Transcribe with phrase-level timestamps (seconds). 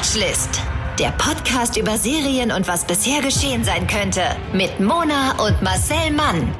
[0.00, 0.62] Watchlist.
[0.98, 4.22] Der Podcast über Serien und was bisher geschehen sein könnte.
[4.54, 6.54] Mit Mona und Marcel Mann.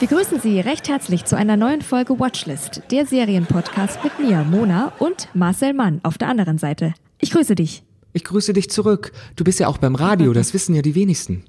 [0.00, 4.92] Wir grüßen Sie recht herzlich zu einer neuen Folge Watchlist, der Serienpodcast mit mir, Mona
[4.98, 6.94] und Marcel Mann auf der anderen Seite.
[7.20, 7.84] Ich grüße dich.
[8.12, 9.12] Ich grüße dich zurück.
[9.36, 11.44] Du bist ja auch beim Radio, das wissen ja die wenigsten.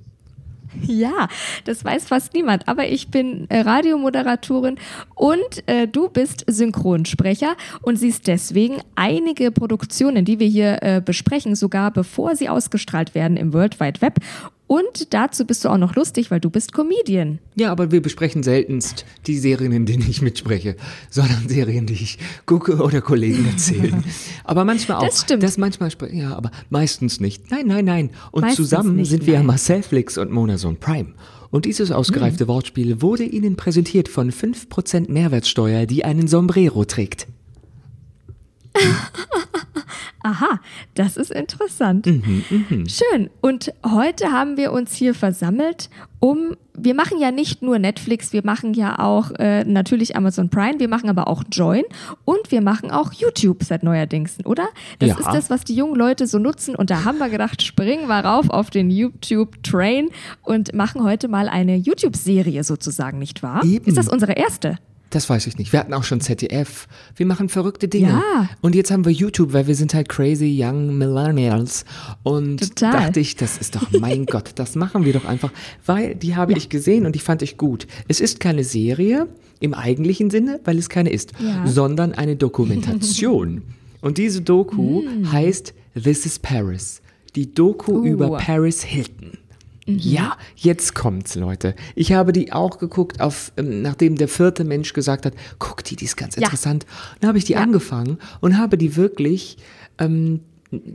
[0.83, 1.27] Ja,
[1.65, 4.77] das weiß fast niemand, aber ich bin äh, Radiomoderatorin
[5.15, 11.55] und äh, du bist Synchronsprecher und siehst deswegen einige Produktionen, die wir hier äh, besprechen,
[11.55, 14.19] sogar bevor sie ausgestrahlt werden im World Wide Web.
[14.67, 17.39] Und dazu bist du auch noch lustig, weil du bist Comedian.
[17.55, 20.75] Ja, aber wir besprechen seltenst die Serien, in denen ich mitspreche,
[21.09, 24.03] sondern Serien, die ich gucke oder Kollegen erzählen.
[24.43, 25.05] Aber manchmal auch.
[25.05, 25.43] Das stimmt.
[25.43, 27.49] Das manchmal, ja, aber meistens nicht.
[27.51, 28.09] Nein, nein, nein.
[28.31, 29.45] Und Meistens zusammen nicht, sind wir nein.
[29.45, 31.13] Marcel Flix und Monason Prime.
[31.49, 32.49] Und dieses ausgereifte Mhm.
[32.49, 37.27] Wortspiel wurde Ihnen präsentiert von 5% Mehrwertsteuer, die einen Sombrero trägt.
[40.27, 40.59] Aha,
[40.93, 42.05] das ist interessant.
[42.05, 43.29] Schön.
[43.39, 48.41] Und heute haben wir uns hier versammelt, um, wir machen ja nicht nur Netflix, wir
[48.43, 51.83] machen ja auch äh, natürlich Amazon Prime, wir machen aber auch Join
[52.25, 54.67] und wir machen auch YouTube seit neuerdings, oder?
[54.99, 55.17] Das Ja.
[55.19, 58.19] ist das, was die jungen Leute so nutzen und da haben wir gedacht, springen wir
[58.19, 60.09] rauf auf den YouTube-Train
[60.43, 63.63] und machen heute mal eine YouTube-Serie sozusagen, nicht wahr?
[63.63, 63.85] Eben.
[63.85, 64.77] Ist das unsere erste?
[65.09, 65.71] Das weiß ich nicht.
[65.71, 66.87] Wir hatten auch schon ZDF.
[67.15, 68.09] Wir machen verrückte Dinge.
[68.09, 68.49] Ja.
[68.61, 71.85] Und jetzt haben wir YouTube, weil wir sind halt crazy young Millennials.
[72.23, 72.91] Und Total.
[72.91, 75.51] dachte ich, das ist doch, mein Gott, das machen wir doch einfach,
[75.85, 77.87] weil die habe ich gesehen und die fand ich gut.
[78.09, 79.27] Es ist keine Serie
[79.61, 81.65] im eigentlichen Sinne, weil es keine ist, Ja.
[81.65, 83.61] sondern eine Dokumentation.
[84.01, 85.31] und diese Doku Mm.
[85.31, 87.01] heißt This is Paris.
[87.35, 88.05] Die Doku Uh.
[88.05, 89.36] über Paris Hilton.
[89.87, 91.73] Ja, jetzt kommt's, Leute.
[91.95, 95.95] Ich habe die auch geguckt, auf, ähm, nachdem der vierte Mensch gesagt hat, guck die,
[95.95, 96.43] die ist ganz Ja.
[96.43, 96.85] interessant.
[97.21, 99.57] Dann habe ich die angefangen und habe die wirklich,
[99.97, 100.41] ähm,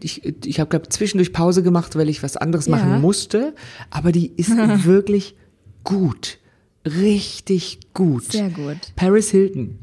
[0.02, 2.77] ich, ich habe glaub, zwischendurch Pause gemacht, weil ich was anderes Ja.
[2.77, 3.55] machen musste,
[3.89, 4.50] aber die ist
[4.84, 5.36] wirklich
[5.84, 6.38] gut.
[6.86, 8.30] Richtig gut.
[8.33, 8.77] Sehr gut.
[8.96, 9.78] Paris Hilton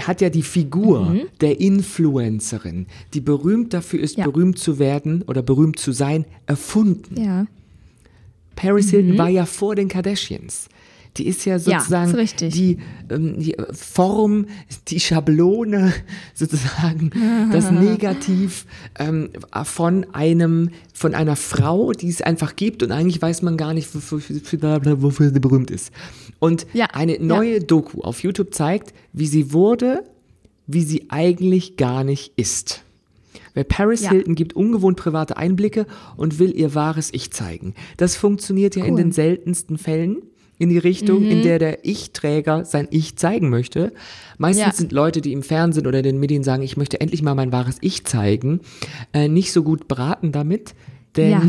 [0.00, 4.24] hat ja die Figur der Influencerin, die berühmt dafür ist, Ja.
[4.24, 7.20] berühmt zu werden oder berühmt zu sein, erfunden.
[7.22, 7.46] Ja.
[8.56, 10.68] Paris Hilton war ja vor den Kardashians.
[11.16, 11.70] Die ist ja Mhm.
[11.70, 12.78] Ja, sozusagen ist die,
[13.08, 14.46] ähm, die äh, Form,
[14.88, 15.92] die Schablone,
[16.34, 17.10] sozusagen
[17.52, 18.66] das Negativ
[18.98, 19.30] ähm,
[19.64, 23.94] von einem, von einer Frau, die es einfach gibt und eigentlich weiß man gar nicht,
[23.94, 25.92] wofür, sie berühmt ist.
[26.40, 27.22] Und Ja, eine ja.
[27.22, 30.02] neue Doku auf YouTube zeigt, wie sie wurde,
[30.66, 32.83] wie sie eigentlich gar nicht ist.
[33.54, 34.10] Weil Paris Ja.
[34.10, 35.86] Hilton gibt ungewohnt private Einblicke
[36.16, 37.74] und will ihr wahres Ich zeigen.
[37.96, 38.98] Das funktioniert ja in Cool.
[39.02, 40.22] den seltensten Fällen
[40.58, 43.92] in die Richtung, in der der Ich-Träger sein Ich zeigen möchte.
[44.38, 44.72] Meistens Ja.
[44.72, 47.50] sind Leute, die im Fernsehen oder in den Medien sagen, ich möchte endlich mal mein
[47.52, 48.60] wahres Ich zeigen,
[49.12, 50.74] äh, nicht so gut beraten damit,
[51.16, 51.42] denn Ja.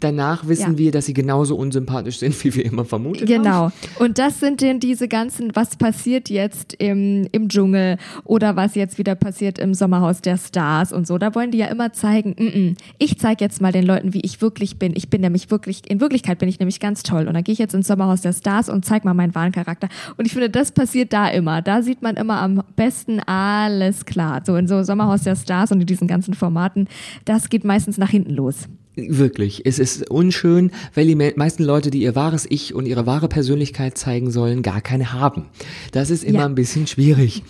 [0.00, 0.78] Danach wissen Ja.
[0.78, 3.42] wir, dass sie genauso unsympathisch sind, wie wir immer vermutet haben.
[3.42, 3.72] Genau.
[3.98, 8.98] Und das sind denn diese ganzen, was passiert jetzt im, im Dschungel oder was jetzt
[8.98, 11.18] wieder passiert im Sommerhaus der Stars und so.
[11.18, 14.20] Da wollen die ja immer zeigen, mm -mm, ich zeige jetzt mal den Leuten, wie
[14.20, 14.92] ich wirklich bin.
[14.94, 17.26] Ich bin nämlich wirklich, in Wirklichkeit bin ich nämlich ganz toll.
[17.26, 19.88] Und dann gehe ich jetzt ins Sommerhaus der Stars und zeige mal meinen wahren Charakter.
[20.16, 21.62] Und ich finde, das passiert da immer.
[21.62, 24.42] Da sieht man immer am besten alles klar.
[24.44, 26.88] So in so Sommerhaus der Stars und in diesen ganzen Formaten,
[27.24, 28.68] das geht meistens nach hinten los.
[28.96, 33.04] Wirklich, es ist unschön, weil die me- meisten Leute, die ihr wahres Ich und ihre
[33.04, 35.44] wahre Persönlichkeit zeigen sollen, gar keine haben.
[35.92, 36.46] Das ist immer Ja.
[36.46, 37.42] ein bisschen schwierig.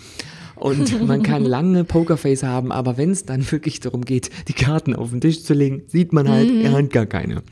[0.57, 4.93] Und man kann lange Pokerface haben, aber wenn es dann wirklich darum geht, die Karten
[4.95, 7.43] auf den Tisch zu legen, sieht man halt, er hat gar keine.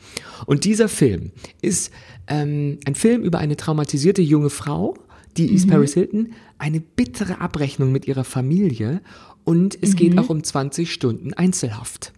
[0.46, 1.32] Und dieser Film
[1.62, 1.92] ist
[2.28, 4.96] ähm, ein Film über eine traumatisierte junge Frau,
[5.38, 9.02] die ist Paris Hilton, eine bittere Abrechnung mit ihrer Familie
[9.44, 12.12] und es geht auch um 20 Stunden Einzelhaft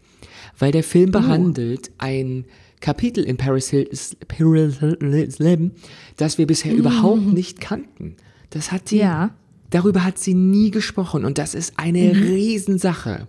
[0.59, 2.45] weil der Film behandelt ein
[2.79, 5.72] Kapitel in Paris Hiltons, Paris Hiltons Leben,
[6.16, 8.16] das wir bisher überhaupt nicht kannten.
[8.51, 9.31] Das hat sie, Ja.
[9.72, 13.28] darüber hat sie nie gesprochen und das ist eine Riesensache.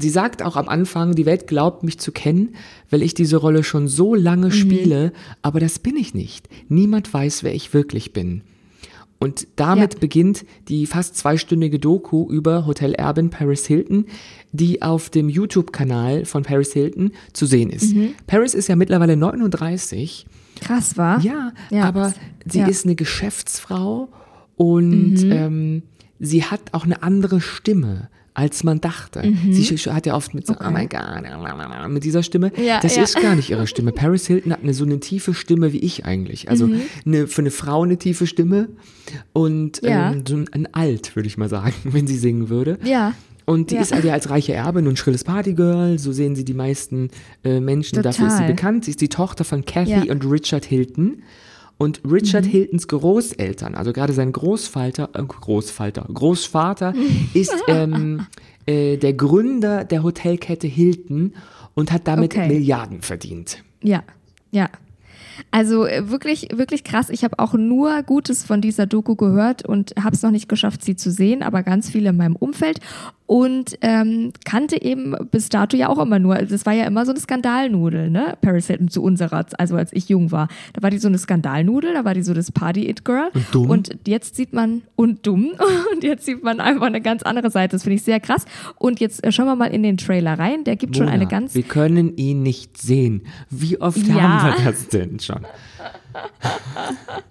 [0.00, 2.54] Sie sagt auch am Anfang, die Welt glaubt mich zu kennen,
[2.88, 5.12] weil ich diese Rolle schon so lange spiele,
[5.42, 6.48] aber das bin ich nicht.
[6.68, 8.42] Niemand weiß, wer ich wirklich bin.
[9.20, 10.00] Und damit Ja.
[10.00, 14.06] beginnt die fast zweistündige Doku über Hotelerbin Paris Hilton,
[14.52, 17.94] die auf dem YouTube-Kanal von Paris Hilton zu sehen ist.
[17.94, 18.10] Mhm.
[18.28, 20.26] Paris ist ja mittlerweile 39.
[20.60, 21.20] Krass, war?
[21.20, 21.84] Ja, Ja.
[21.84, 22.14] aber
[22.46, 22.64] sie Ja.
[22.66, 22.70] Mhm.
[22.70, 24.08] ist eine Geschäftsfrau
[24.56, 25.82] und ähm,
[26.20, 29.22] sie hat auch eine andere Stimme als man dachte.
[29.50, 32.52] Sie sch- hat ja oft mit so, oh mein Gott, mit dieser Stimme.
[32.56, 33.02] Ja, das ja.
[33.02, 33.90] ist gar nicht ihre Stimme.
[33.92, 36.48] Paris Hilton hat eine so eine tiefe Stimme wie ich eigentlich.
[36.48, 36.80] Also Mhm.
[37.04, 38.68] eine, für eine Frau eine tiefe Stimme
[39.32, 40.12] und Ja.
[40.12, 42.78] ähm, so ein, Alt, würde ich mal sagen, wenn sie singen würde.
[42.84, 43.14] Ja.
[43.44, 43.80] Und die Ja.
[43.80, 47.08] ist halt ja als reiche Erbin und schrilles Partygirl, so sehen sie die meisten
[47.44, 48.54] äh, Menschen, dafür ist sie Total.
[48.54, 48.84] bekannt.
[48.84, 50.04] Sie ist die Tochter von Kathy Ja.
[50.04, 50.10] Mhm.
[50.10, 51.22] und Richard Hilton.
[51.78, 56.92] Und Richard Hiltons Großeltern, also gerade sein Großvater, äh, Großvater, Großvater
[57.34, 58.26] ist ähm,
[58.66, 61.34] äh, der Gründer der Hotelkette Hilton
[61.74, 62.48] und hat damit Okay.
[62.48, 63.62] Milliarden verdient.
[63.82, 64.02] Ja,
[64.50, 64.68] ja.
[65.52, 67.10] Also äh, wirklich, wirklich krass.
[67.10, 70.82] Ich habe auch nur Gutes von dieser Doku gehört und habe es noch nicht geschafft,
[70.84, 72.80] sie zu sehen, aber ganz viele in meinem Umfeld
[73.28, 77.12] und ähm, kannte eben bis dato ja auch immer nur, das war ja immer so
[77.12, 78.38] eine Skandalnudel, ne?
[78.40, 80.48] Paris Hilton zu unserer, also als ich jung war.
[80.72, 83.28] Da war die so eine Skandalnudel, da war die so das Party-It-Girl.
[83.34, 83.68] Und dumm.
[83.70, 85.50] Und jetzt sieht man, und dumm,
[85.92, 87.76] und jetzt sieht man einfach eine ganz andere Seite.
[87.76, 88.46] Das finde ich sehr krass.
[88.76, 90.64] Und jetzt äh, schauen wir mal in den Trailer rein.
[90.64, 93.26] Der gibt schon Mona, eine ganz wir können ihn nicht sehen.
[93.50, 94.22] Wie oft Ja.
[94.22, 95.40] haben wir das denn schon?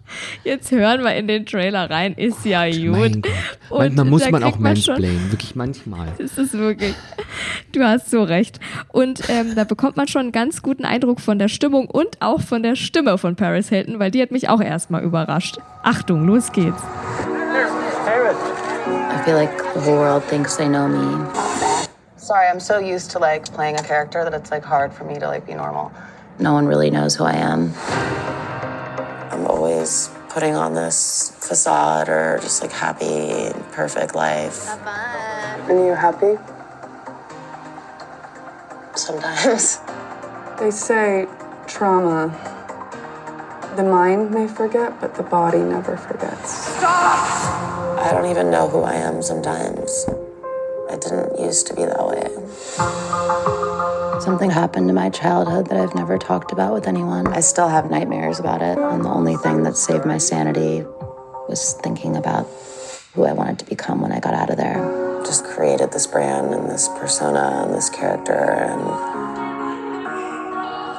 [0.47, 2.97] Jetzt hören wir in den Trailer rein, ist ja gut.
[2.97, 3.33] Mein Gott.
[3.69, 6.07] Und Manchmal muss man auch man mansplainen, wirklich manchmal.
[6.17, 6.95] Das ist wirklich.
[7.73, 8.61] Du hast so recht.
[8.88, 12.39] Und ähm, da bekommt man schon einen ganz guten Eindruck von der Stimmung und auch
[12.39, 15.57] von der Stimme von Paris Hilton, weil die hat mich auch erstmal überrascht.
[15.83, 16.81] Achtung, los geht's.
[16.81, 16.85] I
[19.25, 21.27] feel like the whole world thinks they know me.
[22.15, 25.19] Sorry, I'm so used to like playing a character that it's like hard for me
[25.19, 25.91] to like be normal.
[26.39, 27.73] No one really knows who I am.
[29.31, 34.68] I'm always putting on this facade or just like happy, perfect life.
[35.69, 36.38] And you happy?
[38.95, 39.79] Sometimes.
[40.59, 41.27] They say
[41.68, 42.33] trauma.
[43.75, 46.50] The mind may forget, but the body never forgets.
[46.77, 48.00] Stop!
[48.00, 50.07] I don't even know who I am sometimes.
[50.89, 53.76] I didn't used to be that way.
[54.19, 57.28] Something happened to my childhood that I've never talked about with anyone.
[57.28, 60.84] I still have nightmares about it, and the only thing that saved my sanity
[61.48, 62.48] was thinking about
[63.14, 65.22] who I wanted to become when I got out of there.
[65.24, 68.81] Just created this brand and this persona and this character, and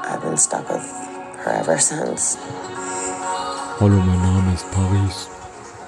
[0.06, 0.86] I've been stuck with
[1.38, 2.36] her ever since.
[3.78, 5.37] Hallo, mein Name ist Paris.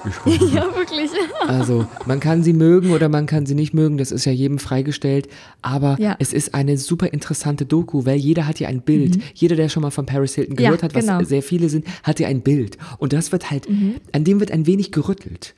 [0.53, 1.09] Ja, wirklich.
[1.47, 4.57] Also, man kann sie mögen oder man kann sie nicht mögen, das ist ja jedem
[4.59, 5.27] freigestellt.
[5.61, 6.15] Aber Ja.
[6.19, 9.19] es ist eine super interessante Doku, weil jeder hat ja ein Bild.
[9.33, 10.59] Jeder, der schon mal von Paris Hilton Mhm.
[10.61, 11.23] Ja, gehört hat, was genau.
[11.23, 12.77] sehr viele sind, hat ja ein Bild.
[12.97, 13.95] Und das wird halt, Mhm.
[14.11, 15.53] an dem wird ein wenig gerüttelt.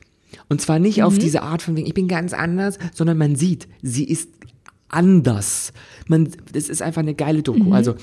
[0.48, 3.68] Und zwar nicht auf diese Art von wegen, ich bin ganz anders, sondern man sieht,
[3.82, 4.28] sie ist
[4.94, 5.72] anders.
[6.08, 7.72] Man, das ist einfach eine geile Doku.
[7.72, 7.94] Also,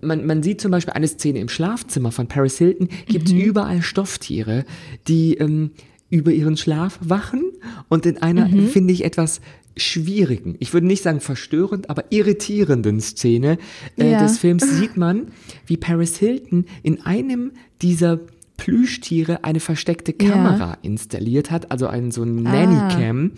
[0.00, 4.64] man, man sieht zum Beispiel eine Szene im Schlafzimmer von Paris Hilton, gibt überall Stofftiere,
[5.08, 5.70] die ähm,
[6.10, 7.42] über ihren Schlaf wachen
[7.88, 9.40] und in einer, finde ich, etwas
[9.78, 13.58] schwierigen, ich würde nicht sagen verstörend, aber irritierenden Szene
[13.98, 14.22] äh, Ja.
[14.22, 15.26] des Films sieht man,
[15.66, 17.52] wie Paris Hilton in einem
[17.82, 18.18] dieser
[18.56, 20.30] Plüschtiere eine versteckte Ja.
[20.30, 23.32] Kamera installiert hat, also einen so ein Nannycam.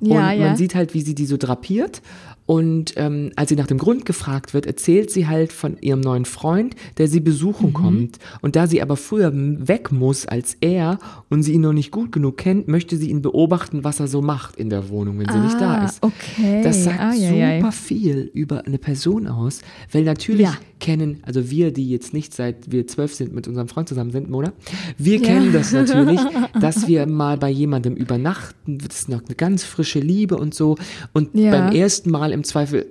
[0.00, 0.56] Und Ja, man ja.
[0.56, 2.02] sieht halt, wie sie die so drapiert.
[2.46, 6.24] Und ähm, als sie nach dem Grund gefragt wird, erzählt sie halt von ihrem neuen
[6.24, 7.24] Freund, der sie Mhm.
[7.24, 8.18] besuchen kommt.
[8.40, 10.98] Und da sie aber früher weg muss als er
[11.28, 14.22] und sie ihn noch nicht gut genug kennt, möchte sie ihn beobachten, was er so
[14.22, 16.02] macht in der Wohnung, wenn sie nicht da Ah, ist.
[16.02, 16.60] okay.
[16.62, 17.56] Das sagt Ah, ja, ja.
[17.58, 19.60] super viel über eine Person aus,
[19.92, 20.56] weil natürlich Ja.
[20.78, 24.30] kennen, also wir, die jetzt nicht seit wir zwölf sind mit unserem Freund zusammen sind,
[24.30, 24.52] Mona,
[24.98, 26.20] wir kennen das natürlich,
[26.60, 30.76] dass wir mal bei jemandem übernachten, das ist noch eine ganz frische Liebe und so
[31.12, 32.86] und beim ersten Mal im Zweifel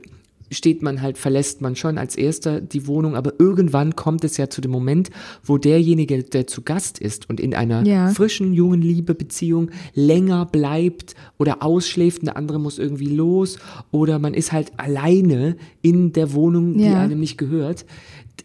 [0.51, 4.47] steht man halt, verlässt man schon als erster die Wohnung, aber irgendwann kommt es ja
[4.47, 5.09] zu dem Moment,
[5.43, 8.09] wo derjenige, der zu Gast ist und in einer Ja.
[8.09, 13.57] frischen, jungen Liebebeziehung länger bleibt oder ausschläft, und der andere muss irgendwie los
[13.91, 16.99] oder man ist halt alleine in der Wohnung, die Ja.
[17.01, 17.85] einem nicht gehört.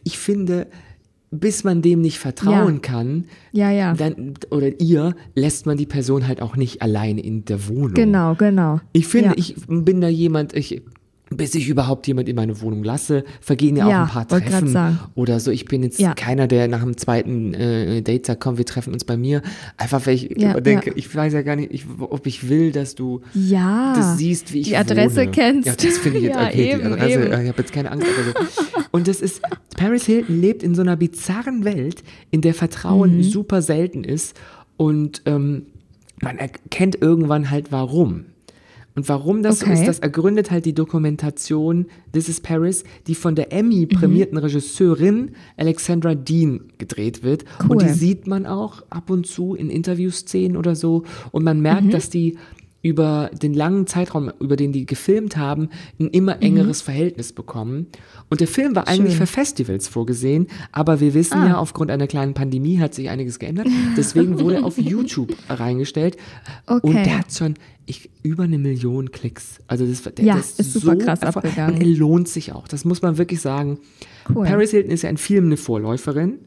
[0.02, 0.68] Ich finde,
[1.30, 2.80] bis man dem nicht vertrauen Ja.
[2.80, 3.94] kann, Ja, ja.
[3.94, 7.94] dann, oder ihr, lässt man die Person halt auch nicht alleine in der Wohnung.
[7.94, 8.80] Genau, genau.
[8.92, 10.82] Ich finde, ich bin da jemand, ich,
[11.32, 14.98] bis ich überhaupt jemand in meine Wohnung lasse, vergehen ja, Ja, auch ein paar Treffen
[15.14, 15.52] oder so.
[15.52, 16.12] Ich bin jetzt Ja.
[16.14, 19.40] keiner, der nach dem zweiten äh, Date sagt, komm, wir treffen uns bei mir.
[19.76, 22.96] Einfach, weil ich Ja, denke, ich weiß ja gar nicht, ich, ob ich will, dass
[22.96, 23.94] du Ja.
[23.96, 25.30] das siehst, wie ich Die Adresse wohne.
[25.30, 25.68] kennst.
[25.68, 26.72] Ja, das finde ich jetzt okay.
[26.72, 27.42] eben, die Adresse, eben.
[27.42, 28.06] ich habe jetzt keine Angst.
[28.08, 28.62] Aber so.
[28.90, 29.40] Und das ist,
[29.76, 33.22] Paris Hilton lebt in so einer bizarren Welt, in der Vertrauen Mhm.
[33.22, 34.36] super selten ist
[34.76, 35.66] und ähm,
[36.20, 38.24] man erkennt irgendwann halt warum.
[38.96, 39.74] Und warum das so Okay.
[39.74, 44.44] ist, das ergründet halt die Dokumentation This is Paris, die von der Emmy-prämierten Mhm.
[44.44, 47.44] Regisseurin Alexandra Dean gedreht wird.
[47.62, 47.78] Und Cool.
[47.78, 51.04] die sieht man auch ab und zu in Interviewszenen oder so.
[51.30, 51.90] Und man merkt, Mhm.
[51.90, 52.36] dass die
[52.82, 55.68] über den langen Zeitraum, über den die gefilmt haben,
[55.98, 57.86] ein immer engeres Verhältnis bekommen.
[58.30, 59.18] Und der Film war eigentlich Mhm.
[59.18, 59.26] Schön.
[59.26, 61.48] für Festivals vorgesehen, aber wir wissen Ah.
[61.48, 63.66] ja, aufgrund einer kleinen Pandemie hat sich einiges geändert.
[63.96, 66.16] Deswegen wurde er auf YouTube reingestellt.
[66.66, 67.02] Und Okay.
[67.04, 67.54] der hat schon
[67.86, 69.58] ich, über eine Million Klicks.
[69.66, 71.74] Also das, der, Ja, der ist super krass erfolg- abgegangen.
[71.76, 72.68] Und er lohnt sich auch.
[72.68, 73.78] Das muss man wirklich sagen.
[74.34, 74.46] Cool.
[74.46, 76.38] Paris Hilton ist ja in Film eine Vorläuferin.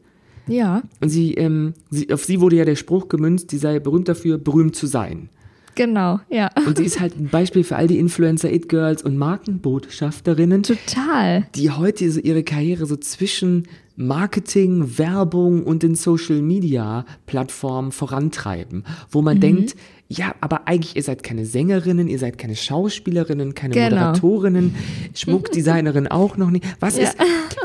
[0.46, 4.08] Ja, Und sie, ähm, sie, auf sie wurde ja der Spruch gemünzt, sie sei berühmt
[4.08, 5.28] dafür, berühmt zu sein.
[5.74, 6.50] Genau, ja.
[6.66, 11.46] Und sie ist halt ein Beispiel für all die Influencer, It-Girls und Markenbotschafterinnen, Total.
[11.54, 18.84] die heute so ihre Karriere so zwischen Marketing, Werbung und den Social Media Plattformen vorantreiben,
[19.10, 19.24] wo Mhm.
[19.24, 19.76] man denkt,
[20.08, 23.84] ja, aber eigentlich ihr seid keine Sängerinnen, ihr seid keine Schauspielerinnen, keine Genau.
[23.90, 24.74] Moderatorinnen,
[25.14, 26.64] Schmuckdesignerin auch noch nicht.
[26.80, 27.04] Was Ja.
[27.04, 27.16] ist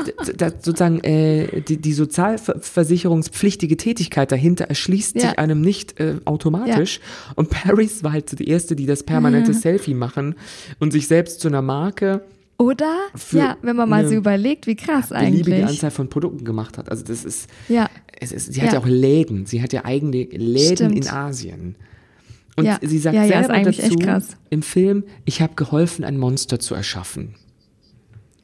[0.06, 5.20] d- d- sozusagen äh, die, die sozialversicherungspflichtige Tätigkeit dahinter erschließt Ja.
[5.22, 7.00] sich einem nicht äh, automatisch.
[7.36, 9.56] Und Paris war halt so die erste, die das permanente Mhm.
[9.56, 10.34] Selfie machen
[10.78, 12.22] und sich selbst zu einer Marke
[12.60, 12.94] Oder?
[13.32, 15.64] Ja, wenn man mal so überlegt, wie krass beliebige eigentlich.
[15.66, 16.90] Anzahl von Produkten gemacht hat.
[16.90, 17.88] Also das ist, Ja.
[18.20, 18.74] es ist sie hat ja.
[18.74, 18.80] Ja.
[18.80, 20.96] auch Läden, sie hat ja eigene Läden Stimmt.
[20.96, 21.76] in Asien.
[22.56, 22.78] Und Ja.
[22.82, 26.60] sie sagt Ja, ja, ist selber eigentlich dazu im Film, ich habe geholfen, ein Monster
[26.60, 27.34] zu erschaffen.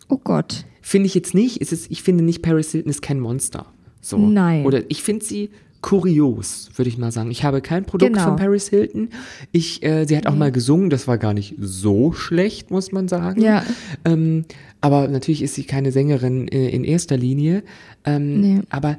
[0.08, 0.64] Oh Gott.
[0.80, 3.66] Finde ich jetzt nicht, ist es, ich finde nicht, Paris Hilton ist kein Monster.
[4.00, 4.16] So.
[4.16, 4.64] Nein.
[4.64, 5.50] Oder ich finde sie
[5.86, 7.30] kurios, würde ich mal sagen.
[7.30, 8.24] Ich habe kein Produkt Genau.
[8.24, 9.10] von Paris Hilton.
[9.52, 13.06] Ich, äh, sie hat auch mal gesungen, das war gar nicht so schlecht, muss man
[13.06, 13.40] sagen.
[13.40, 13.62] Ja.
[14.04, 14.44] Ähm,
[14.80, 17.62] aber natürlich ist sie keine Sängerin äh, in erster Linie.
[18.04, 18.60] Ähm, Nee.
[18.68, 18.98] Aber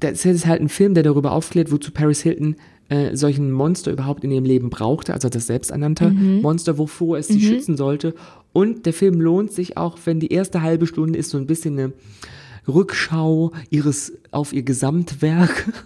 [0.00, 2.56] das ist halt ein Film, der darüber aufklärt, wozu Paris Hilton
[2.90, 6.42] äh, solchen Monster überhaupt in ihrem Leben brauchte, also das selbsternannte Mhm.
[6.42, 8.14] Monster, wovor es sie schützen sollte.
[8.52, 11.78] Und der Film lohnt sich auch, wenn die erste halbe Stunde ist so ein bisschen
[11.78, 11.92] eine
[12.68, 15.72] Rückschau ihres auf ihr Gesamtwerk.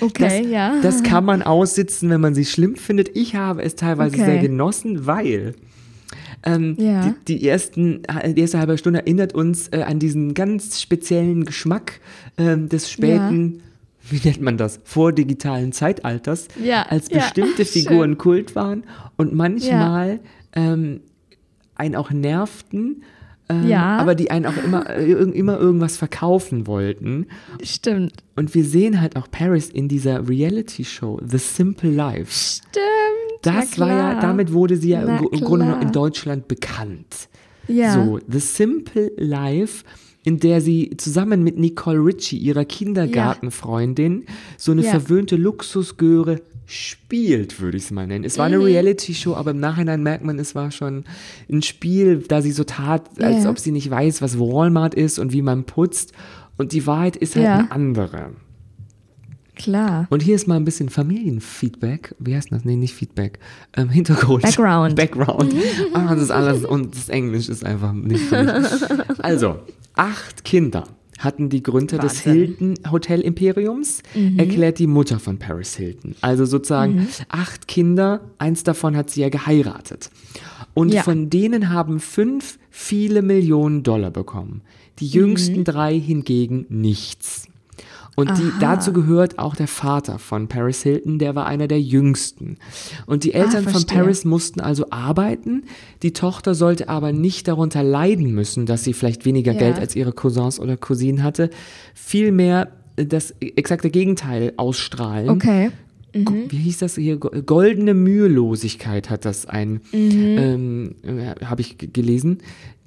[0.00, 0.80] Okay, das, ja.
[0.82, 3.16] Das kann man aussitzen, wenn man sie schlimm findet.
[3.16, 4.24] Ich habe es teilweise Okay.
[4.24, 5.54] sehr genossen, weil
[6.44, 7.00] ähm, Ja.
[7.26, 8.02] die, die, ersten,
[8.36, 12.00] die erste halbe Stunde erinnert uns äh, an diesen ganz speziellen Geschmack
[12.38, 13.62] ähm, des späten,
[14.10, 17.82] wie nennt man das, vordigitalen Zeitalters, Ja, als ja, bestimmte schön.
[17.82, 18.84] Figuren Kult waren
[19.16, 20.20] und manchmal
[20.54, 21.00] ähm,
[21.76, 23.02] einen auch nervten,
[23.48, 23.98] ähm, Ja.
[23.98, 27.26] aber die einen auch immer, äh, immer irgendwas verkaufen wollten.
[27.62, 28.24] Stimmt.
[28.36, 32.32] Und wir sehen halt auch Paris in dieser Reality-Show, The Simple Life.
[32.32, 32.84] Stimmt.
[33.42, 35.92] Das war ja, damit wurde sie ja Na im, im Grunde genommen in.
[35.92, 37.28] Deutschland bekannt.
[37.68, 37.92] Ja.
[37.92, 39.84] So, The Simple Life,
[40.24, 44.24] in der sie zusammen mit Nicole Ritchie, ihrer Kindergartenfreundin,
[44.56, 44.90] so eine Ja.
[44.90, 48.24] verwöhnte Luxusgöre spielt, würde ich es mal nennen.
[48.24, 48.54] Es war Mhm.
[48.54, 51.04] eine Reality-Show, aber im Nachhinein merkt man, es war schon
[51.50, 53.50] ein Spiel, da sie so tat, als Ja.
[53.50, 56.12] ob sie nicht weiß, was Walmart ist und wie man putzt.
[56.56, 57.54] Und die Wahrheit ist halt Ja.
[57.58, 58.30] eine andere.
[59.56, 60.06] Klar.
[60.10, 62.14] Und hier ist mal ein bisschen Familienfeedback.
[62.18, 62.64] Wie heißt das?
[62.64, 63.38] Nee, nicht Feedback.
[63.76, 64.42] Ähm, Hintergrund.
[64.42, 64.96] Background.
[64.96, 65.54] Background.
[65.94, 66.64] Ah, das ist alles.
[66.64, 69.20] Und das Englisch ist einfach nicht für mich.
[69.24, 69.56] Also,
[69.94, 70.84] acht Kinder
[71.18, 72.56] hatten die Gründer des Wahnsinn.
[72.58, 74.02] Hilton Hotel Imperiums,
[74.36, 76.14] erklärt die Mutter von Paris Hilton.
[76.20, 80.10] Also sozusagen acht Kinder, eins davon hat sie ja geheiratet.
[80.74, 81.02] Und Ja.
[81.04, 84.62] von denen haben fünf viele Millionen Dollar bekommen.
[84.98, 87.46] Die jüngsten drei hingegen nichts.
[88.16, 92.58] Und die, dazu gehört auch der Vater von Paris Hilton, der war einer der jüngsten.
[93.06, 93.98] Und die Eltern von verstehe.
[93.98, 95.64] Paris mussten also arbeiten.
[96.02, 99.58] Die Tochter sollte aber nicht darunter leiden müssen, dass sie vielleicht weniger Ja.
[99.58, 101.50] Geld als ihre Cousins oder Cousinen hatte.
[101.94, 105.30] Vielmehr äh, das exakte Gegenteil ausstrahlen.
[105.30, 105.70] Okay.
[106.22, 107.16] Go- Wie hieß das hier?
[107.16, 112.38] Go- Goldene Mühelosigkeit hat das ein, ähm, äh, habe ich gelesen.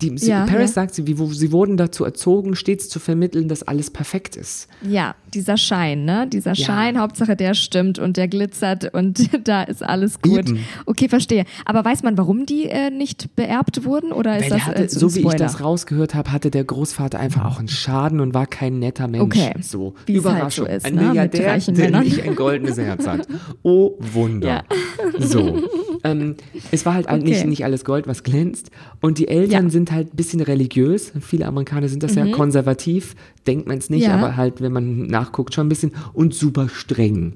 [0.04, 0.84] Die, sie, Ja, Paris ja.
[0.84, 4.68] sagt, sie, wie, wo- sie wurden dazu erzogen, stets zu vermitteln, dass alles perfekt ist.
[4.88, 6.28] Ja, dieser Schein, ne?
[6.32, 10.50] Dieser Schein, Hauptsache der stimmt und der glitzert und da ist alles gut.
[10.50, 10.60] Eben.
[10.86, 11.46] Okay, verstehe.
[11.66, 14.12] Aber weiß man, warum die äh, nicht beerbt wurden?
[14.12, 17.18] Oder ist Weil das hatte, äh, so wie ich das rausgehört habe, hatte der Großvater
[17.20, 19.24] einfach auch einen Schaden und war kein netter Mensch.
[19.24, 19.54] Okay.
[19.62, 20.66] So, Wie es halt Überraschung.
[20.68, 21.02] so ist, ein ne?
[21.08, 23.17] Milliardär, der nicht ein goldenes Herz hat.
[23.64, 24.48] Oh, Wunder.
[24.48, 24.64] Ja.
[25.20, 25.62] So.
[26.04, 26.36] Ähm,
[26.72, 27.48] es war halt nicht, Okay.
[27.48, 28.72] nicht alles Gold, was glänzt.
[29.02, 29.62] Und die Eltern Ja.
[29.62, 29.70] Mhm.
[29.70, 31.12] sind halt ein bisschen religiös.
[31.22, 33.16] Viele Amerikaner sind das ja konservativ.
[33.48, 34.16] Denkt man es nicht, Ja.
[34.16, 35.92] aber halt, wenn man nachguckt, schon ein bisschen.
[36.14, 37.34] Und super streng.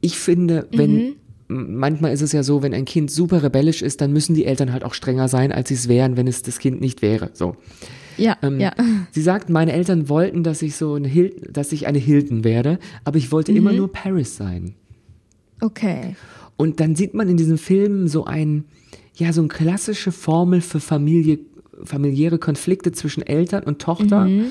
[0.00, 1.14] Ich finde, wenn
[1.48, 1.76] Mhm.
[1.78, 4.72] manchmal ist es ja so, wenn ein Kind super rebellisch ist, dann müssen die Eltern
[4.72, 7.30] halt auch strenger sein, als sie es wären, wenn es das Kind nicht wäre.
[7.34, 7.56] So.
[8.16, 8.72] Ja, Ähm, ja.
[9.12, 12.78] Sie sagt, meine Eltern wollten, dass ich so eine Hilton, dass ich eine Hilton werde,
[13.04, 13.58] aber ich wollte Mhm.
[13.58, 14.74] immer nur Paris sein.
[15.60, 16.16] Okay.
[16.56, 18.64] Und dann sieht man in diesem Film so ein,
[19.14, 21.38] ja, so eine klassische Formel für Familie,
[21.84, 24.26] familiäre Konflikte zwischen Eltern und Tochter.
[24.26, 24.46] Mhm.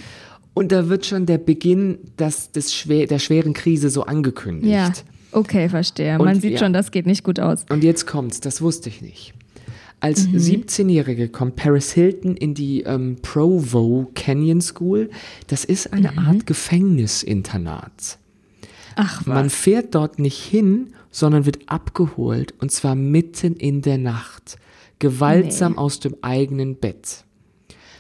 [0.54, 4.74] Und da wird schon der Beginn des, des schwer, der schweren Krise so angekündigt.
[4.74, 4.92] Ja.
[5.32, 6.18] Okay, verstehe.
[6.18, 6.58] Man Und sieht ja.
[6.58, 7.66] schon, das geht nicht gut aus.
[7.70, 9.34] Und jetzt kommt's, das wusste ich nicht.
[10.02, 15.10] Als 17-Jährige kommt Paris Hilton in die ähm, Provo Canyon School.
[15.48, 18.18] Das ist eine Art Gefängnisinternat.
[18.96, 19.28] Ach, was?
[19.28, 24.58] Man fährt dort nicht hin, sondern wird abgeholt und zwar mitten in der Nacht.
[25.00, 25.78] Gewaltsam Nee.
[25.78, 27.24] aus dem eigenen Bett.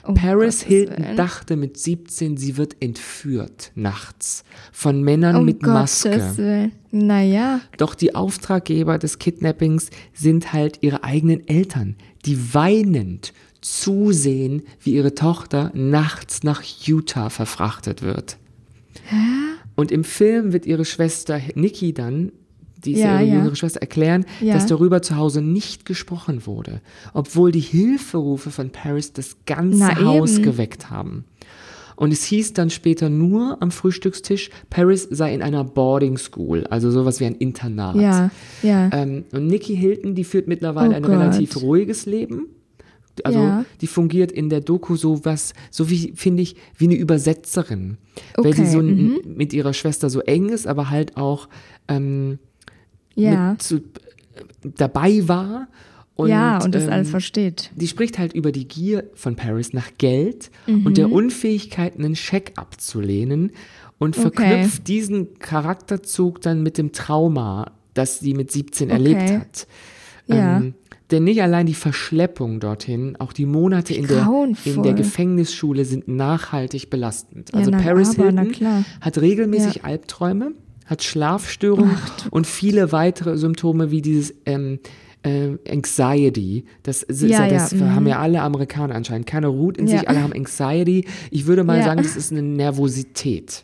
[0.03, 1.17] Um Paris Gottes Hilton Willen.
[1.17, 6.37] dachte mit 17, sie wird entführt nachts von Männern um mit Gottes Maske.
[6.37, 6.71] Willen.
[6.91, 14.93] Naja, Doch die Auftraggeber des Kidnappings sind halt ihre eigenen Eltern, die weinend zusehen, wie
[14.95, 18.37] ihre Tochter nachts nach Utah verfrachtet wird.
[19.75, 22.31] Und im Film wird ihre Schwester Nikki dann,
[22.85, 23.35] die ist Ja, ihre ja.
[23.35, 24.53] jüngere Schwester, erklären, Ja.
[24.53, 26.81] dass darüber zu Hause nicht gesprochen wurde,
[27.13, 30.43] obwohl die Hilferufe von Paris das ganze Na Haus eben.
[30.43, 31.25] geweckt haben.
[31.95, 36.91] Und es hieß dann später nur am Frühstückstisch, Paris sei in einer Boarding School, also
[36.91, 37.97] sowas wie ein Internat.
[37.97, 38.31] ja,
[38.63, 38.89] ja.
[38.93, 41.11] Ähm, und Nikki Hilton, die führt mittlerweile Oh ein Gott.
[41.11, 42.47] relativ ruhiges Leben.
[43.25, 43.65] Also Ja.
[43.81, 47.97] die fungiert in der Doku so was, so wie, finde ich, wie eine Übersetzerin.
[48.37, 49.19] Weil sie Okay, so mhm.
[49.25, 51.49] mit ihrer Schwester so eng ist, aber halt auch
[51.89, 52.39] ähm,
[53.23, 53.55] ja.
[53.57, 53.81] zu,
[54.63, 55.67] dabei war.
[56.15, 57.71] Und, ja, und das ähm, alles versteht.
[57.75, 60.93] die spricht halt über die Gier von Paris nach Geld und Mhm.
[60.95, 63.53] der Unfähigkeit, einen Scheck abzulehnen
[63.99, 64.29] und Okay.
[64.29, 69.37] verknüpft diesen Charakterzug dann mit dem Trauma, das sie mit 17 erlebt Okay.
[69.39, 69.67] hat.
[70.27, 70.57] Ja.
[70.57, 70.73] Ähm,
[71.09, 74.29] denn nicht allein die Verschleppung dorthin, auch die Monate in der,
[74.65, 77.49] in der Gefängnisschule sind nachhaltig belastend.
[77.53, 80.51] Ja, Also na, Paris aber, Hilton hat regelmäßig Albträume,
[80.89, 81.95] hat Schlafstörungen
[82.31, 84.79] und viele weitere Symptome wie dieses ähm,
[85.23, 86.65] äh, Anxiety.
[86.83, 87.95] Das, ist Ja, das ja, mhm.
[87.95, 89.27] haben ja alle Amerikaner anscheinend.
[89.27, 89.99] Keiner ruht in Ja.
[89.99, 91.05] sich, alle haben Anxiety.
[91.29, 93.63] Ich würde mal sagen, das ist eine Nervosität.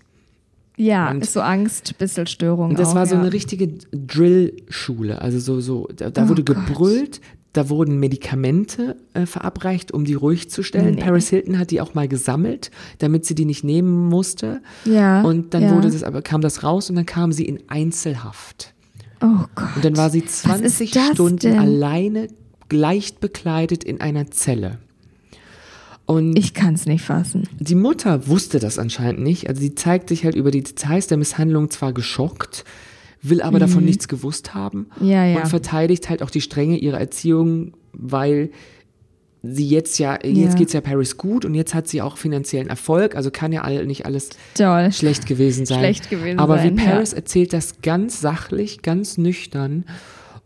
[0.77, 2.72] Ja, und- ist so Angst, bisschen Störung.
[2.72, 5.22] Und das auch, war so eine richtige Drill-Schule.
[5.22, 6.65] Also so, so, da, da Oh wurde Gott.
[6.67, 7.22] gebrüllt,
[7.57, 10.95] da wurden Medikamente äh, verabreicht, um die ruhig zu stellen.
[10.95, 11.01] Nee.
[11.01, 14.62] Paris Hilton hat die auch mal gesammelt, damit sie die nicht nehmen musste.
[14.85, 15.75] Ja, Und dann ja.
[15.75, 18.74] wurde das, aber kam das raus und dann kam sie in Einzelhaft.
[19.21, 19.67] Oh Gott.
[19.77, 21.57] Und dann war sie Was 20 ist das Stunden denn?
[21.59, 22.27] alleine,
[22.71, 24.79] leicht bekleidet in einer Zelle.
[26.05, 27.44] Und Ich kann es nicht fassen.
[27.59, 29.50] die Mutter wusste das anscheinend nicht.
[29.50, 32.63] Also sie zeigt sich halt über die Details der Misshandlung zwar geschockt,
[33.29, 35.07] will aber davon nichts gewusst haben Mhm.
[35.07, 35.38] Ja, ja.
[35.40, 38.50] und verteidigt halt auch die Strenge ihrer Erziehung, weil
[39.44, 40.29] sie jetzt ja, Ja.
[40.29, 43.61] jetzt geht's ja Paris gut und jetzt hat sie auch finanziellen Erfolg, also kann ja
[43.61, 44.92] all, nicht alles Toll.
[44.92, 45.79] schlecht gewesen sein.
[45.79, 47.18] Schlecht gewesen Aber sein, wie Paris ja.
[47.18, 49.85] erzählt das ganz sachlich, ganz nüchtern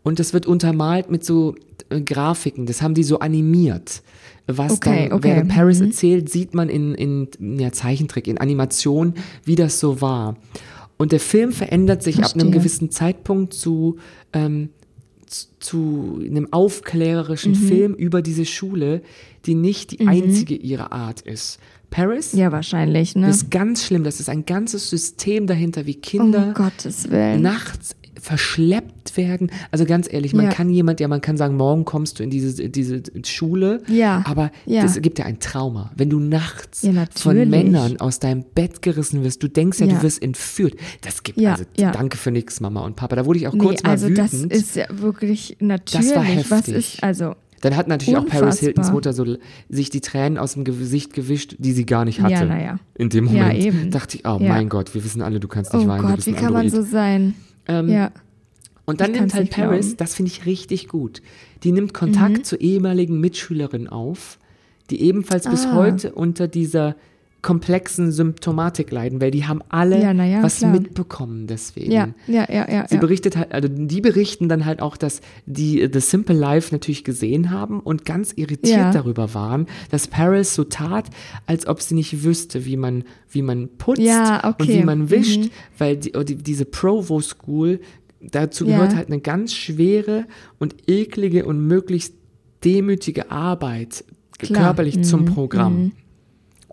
[0.02, 1.54] und das wird untermalt mit so
[1.88, 4.02] äh, Grafiken, das haben die so animiert.
[4.46, 5.86] Was Okay, dann, okay, während Paris mhm.
[5.86, 9.14] erzählt, sieht man in, in ja, Zeichentrick, in Animation,
[9.44, 10.36] wie das so war.
[11.00, 12.50] Und der Film verändert sich ab einem Verstehe.
[12.50, 13.96] gewissen Zeitpunkt zu,
[14.34, 14.68] ähm,
[15.58, 17.56] zu, einem aufklärerischen Mhm.
[17.68, 19.00] Film über diese Schule,
[19.46, 21.58] die nicht die einzige ihrer Art ist.
[21.88, 23.30] Paris Ja, wahrscheinlich, ne?
[23.30, 24.04] ist ganz schlimm.
[24.04, 27.96] Das ist ein ganzes System dahinter, wie Kinder um nachts
[28.30, 29.50] verschleppt werden.
[29.70, 30.50] Also ganz ehrlich, man Ja.
[30.52, 33.82] kann jemand, ja, man kann sagen, morgen kommst du in diese, diese Schule.
[33.88, 34.82] Ja, Aber ja.
[34.82, 35.90] das gibt ja ein Trauma.
[35.96, 37.36] Wenn du nachts Ja, von.
[37.50, 39.94] Männern aus deinem Bett gerissen wirst, du denkst ja, Ja.
[39.96, 40.74] du wirst entführt.
[41.02, 41.90] Das gibt, Ja, also ja.
[41.90, 43.16] danke für nix, Mama und Papa.
[43.16, 44.18] Da wurde ich auch nee, kurz mal also wütend.
[44.32, 46.14] das ist ja wirklich natürlich.
[46.50, 46.74] Was heftig.
[46.94, 48.66] ist, also, Dann hat natürlich auch Paris Unfassbar.
[48.66, 49.36] Hiltons Mutter so
[49.68, 52.32] sich die Tränen aus dem Gesicht gewischt, die sie gar nicht hatte.
[52.34, 52.78] Ja, na ja.
[52.96, 53.90] In dem Ja, Moment eben.
[53.90, 54.48] dachte ich, oh Ja.
[54.48, 56.82] mein Gott, wir wissen alle, du kannst nicht oh weinen, Gott, wie kann man so
[56.82, 57.34] sein?
[57.70, 58.10] Ähm, ja.
[58.86, 59.96] Und dann Ich nimmt halt Paris, glauben.
[59.98, 61.22] das finde ich richtig gut,
[61.62, 62.44] die nimmt Kontakt Mhm.
[62.44, 64.38] zu ehemaligen Mitschülerinnen auf,
[64.90, 65.74] die ebenfalls bis Ah.
[65.74, 66.96] heute unter dieser
[67.42, 70.72] komplexen Symptomatik leiden, weil die haben alle Ja, ja, was klar.
[70.72, 71.90] mitbekommen deswegen.
[71.92, 72.86] Ja, ja, ja, ja.
[72.88, 76.74] Sie berichtet halt, also die berichten dann halt auch, dass die äh, The Simple Life
[76.74, 78.90] natürlich gesehen haben und ganz irritiert Ja.
[78.92, 81.08] darüber waren, dass Paris so tat,
[81.46, 84.78] als ob sie nicht wüsste, wie man, wie man putzt Ja, und okay.
[84.80, 85.50] wie man wischt, Mhm.
[85.78, 87.80] weil die, die, diese Provo School,
[88.20, 90.26] dazu gehört halt eine ganz schwere
[90.58, 92.14] und eklige und möglichst
[92.64, 94.04] demütige Arbeit
[94.38, 94.64] Klar.
[94.64, 95.92] körperlich zum Mhm, Programm.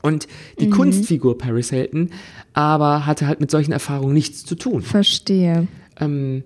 [0.02, 0.28] Und
[0.60, 2.12] die Kunstfigur Paris Hilton
[2.54, 4.82] aber hatte halt mit solchen Erfahrungen nichts zu tun.
[4.82, 5.68] Verstehe.
[6.00, 6.44] Ähm,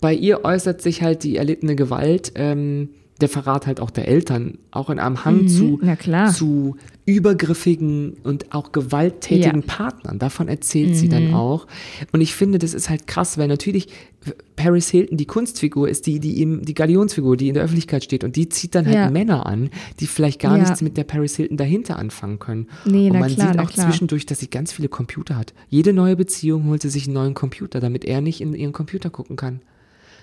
[0.00, 4.58] bei ihr äußert sich halt die erlittene Gewalt ähm, der Verrat halt auch der Eltern,
[4.70, 5.96] auch in einem Hang zu, Mhm.
[5.98, 6.32] klar.
[6.32, 9.66] zu übergriffigen und auch gewalttätigen Ja.
[9.66, 10.18] Partnern.
[10.18, 11.66] Davon erzählt sie dann auch.
[12.12, 13.88] Und ich finde, das ist halt krass, weil natürlich
[14.56, 18.24] Paris Hilton die Kunstfigur ist, die, die ihm, die Galionsfigur, die in der Öffentlichkeit steht
[18.24, 19.10] und die zieht dann halt Ja.
[19.10, 20.62] Männer an, die vielleicht gar Ja.
[20.64, 22.66] nichts mit der Paris Hilton dahinter anfangen können.
[22.84, 25.54] Nee, und man klar, sieht auch zwischendurch, dass sie ganz viele Computer hat.
[25.68, 29.10] Jede neue Beziehung holt sie sich einen neuen Computer, damit er nicht in ihren Computer
[29.10, 29.60] gucken kann.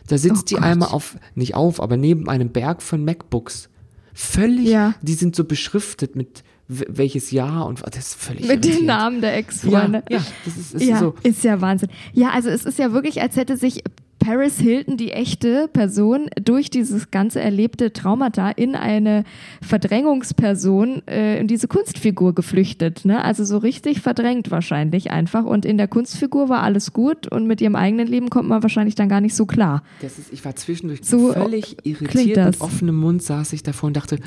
[0.08, 3.70] Da sitzt Oh die einmal auf, nicht auf, aber neben einem Berg von MacBooks.
[4.14, 4.94] Völlig, Ja.
[5.02, 8.88] die sind so beschriftet mit welches Jahr und das ist völlig Mit den irritierend.
[8.88, 10.04] Namen der Ex-Freunde.
[10.10, 11.14] Ja, ja, das ist, ist ja, so.
[11.22, 11.90] ist ja Wahnsinn.
[12.14, 13.84] Ja, also es ist ja wirklich, als hätte sich
[14.26, 19.24] Paris Hilton, die echte Person, durch dieses ganze erlebte Traumata in eine
[19.62, 23.06] Verdrängungsperson, äh, in diese Kunstfigur geflüchtet.
[23.06, 23.24] Ne?
[23.24, 25.46] Also so richtig verdrängt wahrscheinlich einfach.
[25.46, 28.96] Und in der Kunstfigur war alles gut und mit ihrem eigenen Leben kommt man wahrscheinlich
[28.96, 29.84] dann gar nicht so klar.
[30.02, 33.98] Das ist, ich war zwischendurch So völlig irritiert mit offenem Mund saß ich davor und
[33.98, 34.18] dachte,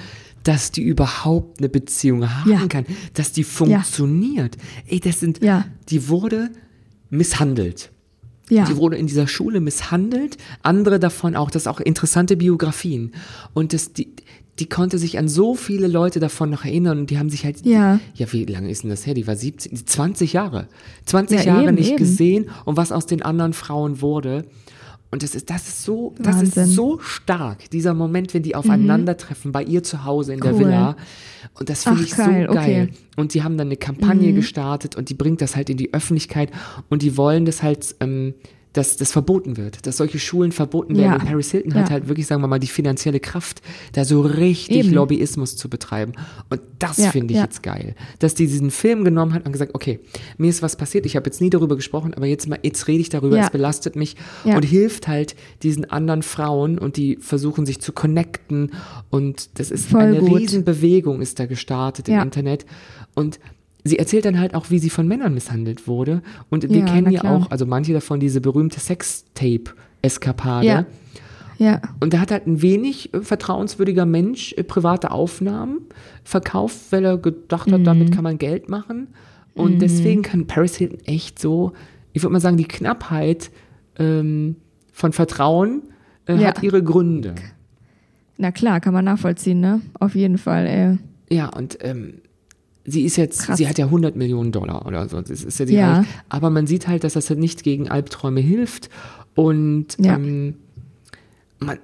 [0.45, 2.67] dass die überhaupt eine Beziehung haben Ja.
[2.69, 4.57] kann, dass die funktioniert.
[4.87, 5.65] Ey, das sind, Ja.
[5.89, 6.51] die wurde
[7.11, 7.91] misshandelt.
[8.51, 8.65] Ja.
[8.65, 13.13] Die wurde in dieser Schule misshandelt, andere davon auch, das sind auch interessante Biografien.
[13.55, 14.09] Und das, die,
[14.59, 17.65] die konnte sich an so viele Leute davon noch erinnern und die haben sich halt,
[17.65, 18.01] Ja.
[18.15, 19.15] ja, wie lange ist denn das her?
[19.15, 20.67] Die war 17, 20 Jahre.
[21.07, 21.99] 20 Ja, Jahre eben, nicht eben.
[21.99, 24.45] gesehen und was aus den anderen Frauen wurde.
[25.11, 26.75] Und das ist, das ist so, das ist Wahnsinn.
[26.75, 30.61] so stark, dieser Moment, wenn die aufeinandertreffen bei ihr zu Hause in der Cool.
[30.61, 30.97] Villa.
[31.55, 32.89] Und das finde ich geil, so geil.
[32.91, 32.99] okay.
[33.17, 36.51] Und die haben dann eine Kampagne gestartet und die bringt das halt in die Öffentlichkeit
[36.91, 38.35] und die wollen das halt, ähm,
[38.79, 41.07] dass das verboten wird, dass solche Schulen verboten werden.
[41.11, 41.15] Ja.
[41.17, 41.91] Und Paris Hilton hat Ja.
[41.95, 43.61] halt wirklich, sagen wir mal, die finanzielle Kraft,
[43.93, 44.93] da so richtig Eben.
[44.93, 46.13] Lobbyismus zu betreiben.
[46.49, 47.95] Und das Ja, finde ich jetzt geil.
[48.21, 49.99] Dass die diesen Film genommen hat und gesagt, okay,
[50.37, 53.01] mir ist was passiert, ich habe jetzt nie darüber gesprochen, aber jetzt mal, jetzt rede
[53.01, 54.15] ich darüber, es belastet mich
[54.45, 58.71] und hilft halt diesen anderen Frauen und die versuchen sich zu connecten
[59.11, 60.39] und das ist Voll eine gut.
[60.39, 62.23] Riesenbewegung ist da gestartet im.
[62.23, 62.65] Internet
[63.15, 63.41] und
[63.85, 66.23] Sie erzählt dann halt auch, wie sie von Männern misshandelt wurde.
[66.51, 70.67] Und wir Ja, kennen ja auch, also manche davon, diese berühmte Sextape-Eskapade.
[70.67, 70.87] Ja.
[71.59, 71.81] Ja.
[71.99, 75.81] Und da hat halt ein wenig äh, vertrauenswürdiger Mensch äh, private Aufnahmen
[76.23, 77.85] verkauft, weil er gedacht hat, Mhm.
[77.85, 79.09] damit kann man Geld machen.
[79.55, 81.73] Und deswegen kann Paris Hilton echt so,
[82.13, 83.51] ich würde mal sagen, die Knappheit
[83.99, 84.55] ähm,
[84.93, 85.83] von Vertrauen
[86.27, 86.49] äh, Ja.
[86.49, 87.35] hat ihre Gründe.
[88.37, 89.81] Na klar, kann man nachvollziehen, ne?
[89.99, 90.99] Auf jeden Fall, ey.
[91.37, 92.21] Ja, und ähm,
[92.91, 93.59] sie ist jetzt, Krass.
[93.59, 95.21] sie hat ja 100 Millionen Dollar oder so.
[95.21, 95.99] Das ist ja, die Ja.
[95.99, 96.07] reich.
[96.29, 98.89] Aber man sieht halt, dass das halt nicht gegen Albträume hilft.
[99.35, 100.17] Und Ja.
[100.17, 100.55] ähm,
[101.61, 101.79] man,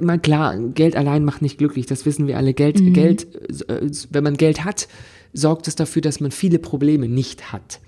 [0.00, 2.54] man, klar, Geld allein macht nicht glücklich, das wissen wir alle.
[2.54, 2.92] Geld, Mhm.
[2.92, 3.26] Geld,
[3.68, 4.88] äh, wenn man Geld hat,
[5.32, 7.80] sorgt es dafür, dass man viele Probleme nicht hat.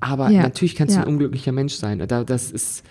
[0.00, 1.06] Aber Ja, natürlich kannst du ja.
[1.06, 2.02] ein unglücklicher Mensch sein.
[2.08, 2.82] Da, das ist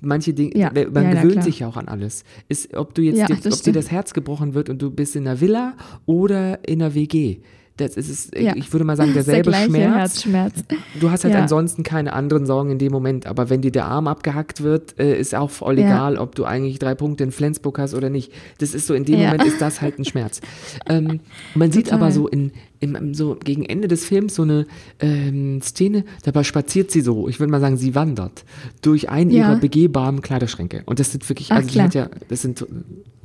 [0.00, 1.44] manche Dinge, Ja, man ja, gewöhnt klar.
[1.44, 2.24] sich ja auch an alles.
[2.48, 3.76] Ist, ob du jetzt, Ja, dir, das ob dir stimmt.
[3.76, 5.74] das Herz gebrochen wird und du bist in einer Villa
[6.06, 7.38] oder in einer WG.
[7.78, 8.56] Das ist, es, Ja.
[8.56, 9.94] ich würde mal sagen, der derselbe gleiche Schmerz.
[9.94, 10.54] Herzschmerz.
[10.98, 11.42] Du hast halt Ja.
[11.42, 13.26] ansonsten keine anderen Sorgen in dem Moment.
[13.26, 15.84] Aber wenn dir der Arm abgehackt wird, äh, ist auch voll Ja.
[15.86, 18.32] egal, ob du eigentlich drei Punkte in Flensburg hast oder nicht.
[18.58, 19.26] Das ist so, in dem Ja.
[19.32, 20.40] Moment ist das halt ein Schmerz.
[20.88, 21.20] ähm,
[21.54, 22.00] man sieht Total.
[22.00, 24.66] aber so in, in, so gegen Ende des Films so eine
[25.00, 28.44] ähm, Szene, dabei spaziert sie so, ich würde mal sagen, sie wandert
[28.80, 29.50] durch einen Ja.
[29.50, 30.82] ihrer begehbaren Kleiderschränke.
[30.86, 31.84] Und das sind wirklich, Ach, also klar.
[31.86, 32.64] hat ja, das sind,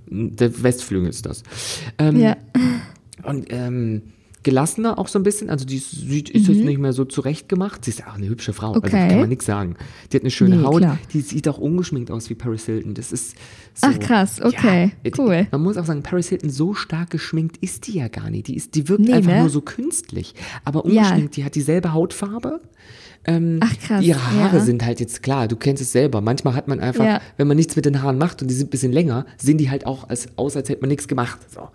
[0.10, 1.44] der Westflügel ist das.
[1.98, 2.36] Ähm, Ja.
[3.24, 4.02] und ähm,
[4.43, 5.49] gelassener auch so ein bisschen.
[5.49, 7.86] Also die sieht, ist jetzt nicht mehr so zurechtgemacht.
[7.86, 8.86] Sie ist auch eine hübsche Frau, also Mhm.
[8.88, 9.08] Okay.
[9.10, 9.75] kann man nichts sagen.
[10.12, 10.77] Die hat eine schöne Nee, Haut.
[10.80, 10.97] klar.
[11.13, 12.93] Die sieht auch ungeschminkt aus wie Paris Hilton.
[12.93, 13.36] Das ist
[13.73, 13.88] so.
[13.88, 15.47] Ach, krass, okay, Ja, cool.
[15.51, 18.47] Man muss auch sagen, Paris Hilton so stark geschminkt ist die ja gar nicht.
[18.47, 19.39] Die, ist, die wirkt Nee, einfach ne?
[19.41, 20.34] nur so künstlich.
[20.65, 21.01] Aber Ja.
[21.04, 22.60] ungeschminkt, die hat dieselbe Hautfarbe.
[23.23, 24.63] Ähm, Ach, krass, Ihre Haare ja.
[24.63, 26.21] sind halt jetzt klar, du kennst es selber.
[26.21, 27.21] Manchmal hat man einfach, Ja.
[27.38, 29.69] wenn man nichts mit den Haaren macht und die sind ein bisschen länger, sehen die
[29.69, 31.38] halt auch als, aus, als hätte man nichts gemacht.
[31.54, 31.69] So.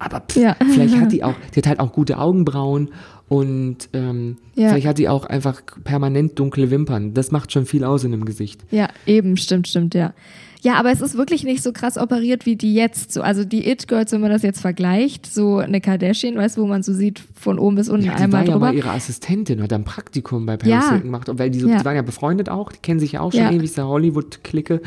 [0.00, 0.56] Aber pff, Ja.
[0.72, 2.90] vielleicht hat die auch, die hat halt auch gute Augenbrauen
[3.28, 4.70] und ähm, Ja.
[4.70, 7.14] vielleicht hat die auch einfach permanent dunkle Wimpern.
[7.14, 8.64] Das macht schon viel aus in dem Gesicht.
[8.72, 10.12] Ja, eben, stimmt, stimmt, ja.
[10.62, 13.12] Ja, aber es ist wirklich nicht so krass operiert wie die jetzt.
[13.12, 16.66] So, also die It-Girls, wenn man das jetzt vergleicht, so eine Kardashian, weißt du, wo
[16.66, 18.66] man so sieht, von oben bis unten Ja, die einmal war ja drüber.
[18.66, 20.80] mal ihre Assistentin, hat ein Praktikum bei Paris Ja.
[20.90, 21.78] Hilton gemacht, weil die, so, Ja.
[21.78, 23.50] die waren ja befreundet auch, die kennen sich ja auch schon Ja.
[23.52, 24.82] ewig, der Hollywood-Clique.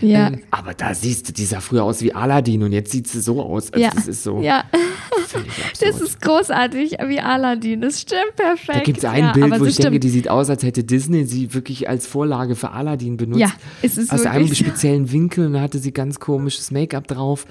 [0.00, 0.28] Ja.
[0.28, 3.20] Ähm, aber da siehst du, die sah früher aus wie Aladdin und jetzt sieht sie
[3.20, 3.72] so aus.
[3.72, 3.90] Also ja.
[3.94, 4.64] Das ist so ja.
[5.80, 7.80] das ist großartig, wie Aladdin.
[7.80, 8.78] Das stimmt perfekt.
[8.78, 10.04] da gibt es ein ja, Bild, wo ich denke, stimmt.
[10.04, 13.40] die sieht aus, als hätte Disney sie wirklich als Vorlage für Aladdin benutzt.
[13.40, 17.46] Ja, es ist Aus einem speziellen Winkel und da hatte sie ganz komisches Make-up drauf.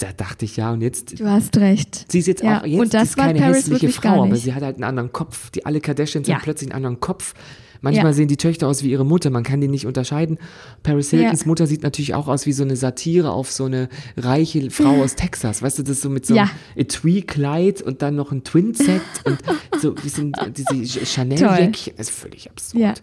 [0.00, 2.06] Da dachte ich, ja, und jetzt Du hast recht.
[2.10, 4.54] Sie ist jetzt Ja, auch jetzt und das ist keine Paris hässliche Frau, aber sie
[4.54, 5.50] hat halt einen anderen Kopf.
[5.50, 6.36] Die alle Kardashians Ja.
[6.36, 7.34] haben plötzlich einen anderen Kopf.
[7.80, 8.12] Manchmal Ja.
[8.12, 10.38] sehen die Töchter aus wie ihre Mutter, man kann die nicht unterscheiden.
[10.82, 11.46] Paris Hiltons Ja.
[11.46, 15.14] Mutter sieht natürlich auch aus wie so eine Satire auf so eine reiche Frau aus
[15.14, 15.62] Texas.
[15.62, 16.50] Weißt du, das so mit so einem Ja.
[16.76, 19.38] Etui-Kleid und dann noch ein Twin-Set und
[19.80, 20.32] so ein bisschen
[20.72, 21.94] diese Chanel-Jäckchen.
[21.96, 22.82] Das ist völlig absurd.
[22.82, 22.94] Ja.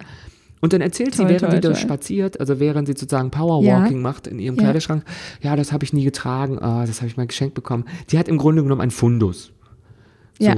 [0.62, 1.78] Und dann erzählt sie, Toll, während toll, sie da toll.
[1.78, 4.64] spaziert, also während sie sozusagen Powerwalking macht in ihrem Ja.
[4.64, 5.04] Kleiderschrank,
[5.42, 7.86] ja, das habe ich nie getragen, ah, das habe ich mal geschenkt bekommen.
[8.10, 9.52] Die hat im Grunde genommen ein Fundus.
[10.40, 10.46] So.
[10.48, 10.56] Ja.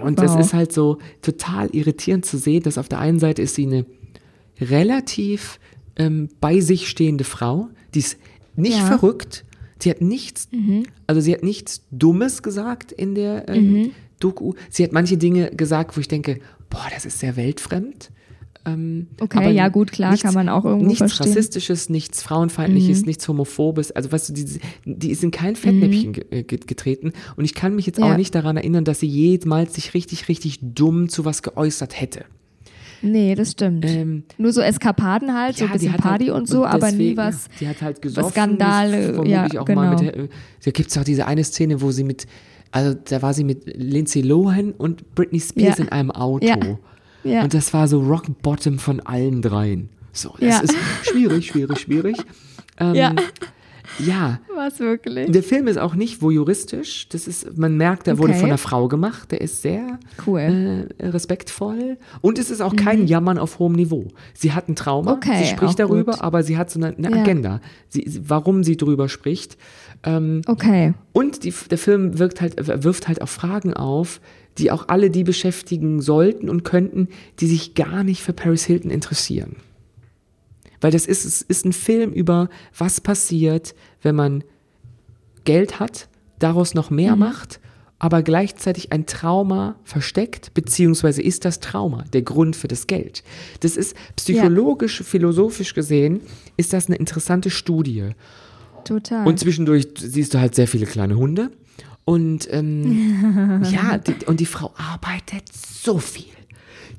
[0.00, 0.40] Und es Wow.
[0.40, 3.84] ist halt so total irritierend zu sehen, dass auf der einen Seite ist sie eine
[4.60, 5.58] relativ
[5.96, 8.16] ähm, bei sich stehende Frau, die ist
[8.56, 8.86] nicht Ja.
[8.86, 9.44] verrückt,
[9.78, 10.48] sie hat nichts,
[11.06, 14.54] also sie hat nichts Dummes gesagt in der ähm, Doku.
[14.70, 16.38] Sie hat manche Dinge gesagt, wo ich denke,
[16.70, 18.10] boah, das ist sehr weltfremd.
[18.64, 21.26] Ähm, Okay, ja, gut, klar, kann man auch irgendwo Nichts verstehen.
[21.30, 21.32] Mhm.
[21.36, 23.90] Rassistisches, nichts Frauenfeindliches, nichts Homophobes.
[23.90, 27.12] Also, weißt du, die, die ist in kein Fettnäpfchen ge- äh, get- getreten.
[27.36, 28.04] Und ich kann mich jetzt Mhm.
[28.06, 28.12] Ja.
[28.12, 32.24] auch nicht daran erinnern, dass sie jemals sich richtig, richtig dumm zu was geäußert hätte.
[33.04, 33.84] Nee, das stimmt.
[33.84, 36.86] Ähm, Nur so Eskapaden halt, so ein Ja, bisschen hat Party halt, und so, aber
[36.92, 37.46] nie deswegen, was.
[37.46, 38.30] Ja, die hat halt gesoffen.
[38.30, 40.02] Skandale, vermutlich ja, auch mal genau.
[40.04, 40.28] mit der,
[40.64, 42.28] da gibt es auch diese eine Szene, wo sie mit,
[42.70, 45.84] also da war sie mit Lindsay Lohan und Britney Spears Ja.
[45.84, 46.46] in einem Auto.
[46.46, 46.56] Ja.
[47.24, 47.42] Ja.
[47.42, 49.88] Und das war so Rock Bottom von allen dreien.
[50.12, 50.60] So, das Ja.
[50.60, 52.16] ist schwierig, schwierig, schwierig.
[52.78, 53.14] Ähm, Ja.
[53.98, 55.30] Ja, Was wirklich?
[55.30, 57.08] der Film ist auch nicht voyeuristisch.
[57.08, 58.40] Das ist, man merkt, der wurde Okay.
[58.40, 59.30] von einer Frau gemacht.
[59.32, 60.86] Der ist sehr Cool.
[60.98, 61.96] äh, respektvoll.
[62.20, 64.08] Und es ist auch kein Jammern auf hohem Niveau.
[64.34, 65.12] Sie hat ein Trauma.
[65.12, 65.16] Mhm.
[65.18, 66.20] Okay, sie spricht darüber, gut.
[66.20, 67.22] aber sie hat so eine, eine Ja.
[67.22, 67.60] Agenda.
[67.88, 69.56] Sie, warum sie darüber spricht.
[70.04, 70.94] Ähm, Okay.
[71.12, 74.20] und die, der Film wirkt halt, wirft halt auch Fragen auf,
[74.58, 77.08] die auch alle die beschäftigen sollten und könnten,
[77.40, 79.56] die sich gar nicht für Paris Hilton interessieren.
[80.82, 84.44] Weil das ist, es ist ein Film über, was passiert, wenn man
[85.44, 87.60] Geld hat, daraus noch mehr macht,
[87.98, 93.22] aber gleichzeitig ein Trauma versteckt, beziehungsweise ist das Trauma der Grund für das Geld.
[93.60, 96.20] Das ist psychologisch, philosophisch gesehen,
[96.56, 98.10] ist das eine interessante Studie.
[98.84, 99.24] Total.
[99.24, 101.52] Und zwischendurch siehst du halt sehr viele kleine Hunde.
[102.04, 106.24] Und ähm, ja, die, und die Frau arbeitet so viel.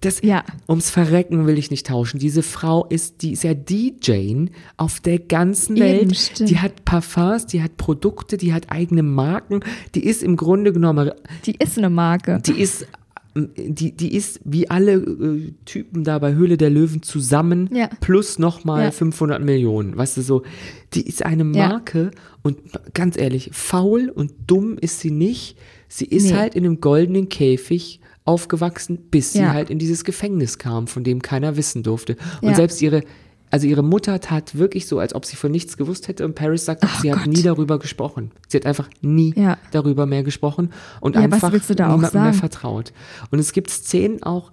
[0.03, 0.43] Das, Ja.
[0.67, 2.19] Ums Verrecken will ich nicht tauschen.
[2.19, 4.45] Diese Frau ist, die ist ja DJ
[4.77, 6.01] auf der ganzen Welt.
[6.03, 6.49] Eben, stimmt.
[6.49, 9.61] die hat Parfums, die hat Produkte, die hat eigene Marken.
[9.95, 11.11] Die ist im Grunde genommen
[11.45, 12.41] die ist eine Marke.
[12.45, 12.85] die ist,
[13.35, 17.89] ähm, die, die ist wie alle äh, Typen da bei Höhle der Löwen zusammen Ja.
[18.01, 18.91] plus nochmal Ja.
[18.91, 19.97] 500 Millionen.
[19.97, 20.43] Weißt du, so,
[20.93, 21.69] die ist eine Ja.
[21.69, 22.11] Marke
[22.41, 22.57] und
[22.93, 25.57] ganz ehrlich, faul und dumm ist sie nicht.
[25.87, 26.33] Sie ist Nee.
[26.33, 29.53] halt in einem goldenen Käfig aufgewachsen, bis sie Ja.
[29.53, 32.15] halt in dieses Gefängnis kam, von dem keiner wissen durfte.
[32.41, 32.55] Und Ja.
[32.55, 33.03] selbst ihre,
[33.51, 36.25] also ihre Mutter tat wirklich so, als ob sie von nichts gewusst hätte.
[36.25, 37.33] Und Paris sagt, auch, sie hat Gott.
[37.33, 38.31] nie darüber gesprochen.
[38.47, 39.57] Sie hat einfach nie Ja.
[39.71, 42.93] darüber mehr gesprochen und einfach niemandem mehr vertraut.
[43.31, 44.51] Und es gibt Szenen auch,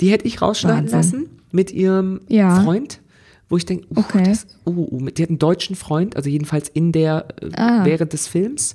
[0.00, 1.20] die hätte ich rausschneiden Wahnsinn.
[1.20, 2.20] lassen mit ihrem.
[2.28, 3.00] Freund,
[3.48, 4.24] wo ich denke, uh, Okay.
[4.24, 7.84] das, uh, mit- die hat einen deutschen Freund, also jedenfalls in der, äh, Ah.
[7.84, 8.74] während des Films.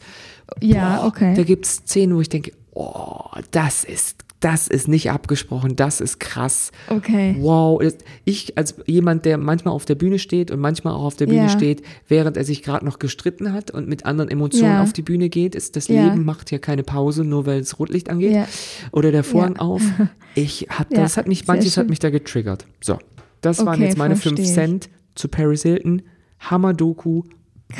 [0.61, 1.33] Ja, Boah, okay.
[1.35, 6.01] Da gibt es Szenen, wo ich denke, oh, das ist, das ist nicht abgesprochen, das
[6.01, 6.71] ist krass.
[6.89, 7.35] Okay.
[7.39, 7.79] Wow,
[8.25, 11.43] ich als jemand, der manchmal auf der Bühne steht und manchmal auch auf der Bühne
[11.43, 11.49] Ja.
[11.49, 14.83] steht, während er sich gerade noch gestritten hat und mit anderen Emotionen Ja.
[14.83, 16.05] auf die Bühne geht, ist das Ja.
[16.07, 18.47] Leben macht ja keine Pause, nur weil es Rotlicht angeht
[18.91, 19.81] oder der Vorhang auf.
[20.33, 22.65] Ich hab, das hat mich, manches hat mich da getriggert.
[22.81, 22.97] So,
[23.41, 24.53] das waren Okay, jetzt meine versteh 5 ich.
[24.55, 26.03] Cent zu Paris Hilton.
[26.39, 27.23] Hammer-Doku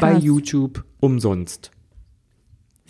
[0.01, 0.23] bei Krass.
[0.23, 1.71] YouTube umsonst.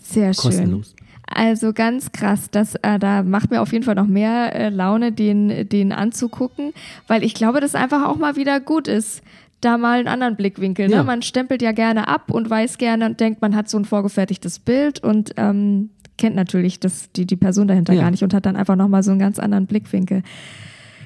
[0.01, 0.41] Sehr schön.
[0.41, 0.95] Kostenlos.
[1.33, 5.11] Also ganz krass, das äh, da macht mir auf jeden Fall noch mehr äh, Laune,
[5.11, 6.73] den, den anzugucken,
[7.07, 9.21] weil ich glaube, dass einfach auch mal wieder gut ist,
[9.61, 10.87] da mal einen anderen Blickwinkel.
[10.87, 10.95] Ne?
[10.95, 11.03] Ja.
[11.03, 14.59] Man stempelt ja gerne ab und weiß gerne und denkt, man hat so ein vorgefertigtes
[14.59, 18.01] Bild und ähm, kennt natürlich das, die, die Person dahinter Ja.
[18.01, 20.23] gar nicht und hat dann einfach nochmal so einen ganz anderen Blickwinkel.